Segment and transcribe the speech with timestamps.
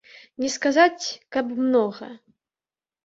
[0.43, 1.05] Не сказаць,
[1.37, 2.11] каб многа.